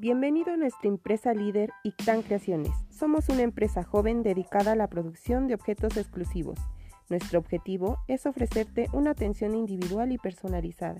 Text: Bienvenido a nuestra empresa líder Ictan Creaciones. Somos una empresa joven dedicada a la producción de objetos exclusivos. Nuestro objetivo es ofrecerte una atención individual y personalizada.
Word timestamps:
Bienvenido 0.00 0.52
a 0.52 0.56
nuestra 0.56 0.88
empresa 0.88 1.34
líder 1.34 1.70
Ictan 1.82 2.22
Creaciones. 2.22 2.70
Somos 2.88 3.28
una 3.30 3.42
empresa 3.42 3.82
joven 3.82 4.22
dedicada 4.22 4.70
a 4.70 4.76
la 4.76 4.86
producción 4.86 5.48
de 5.48 5.54
objetos 5.54 5.96
exclusivos. 5.96 6.60
Nuestro 7.08 7.40
objetivo 7.40 7.98
es 8.06 8.24
ofrecerte 8.24 8.86
una 8.92 9.10
atención 9.10 9.56
individual 9.56 10.12
y 10.12 10.18
personalizada. 10.18 10.98